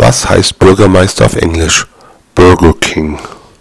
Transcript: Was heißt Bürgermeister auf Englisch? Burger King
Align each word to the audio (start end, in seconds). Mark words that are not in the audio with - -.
Was 0.00 0.28
heißt 0.28 0.60
Bürgermeister 0.60 1.26
auf 1.26 1.34
Englisch? 1.34 1.88
Burger 2.36 2.72
King 2.80 3.18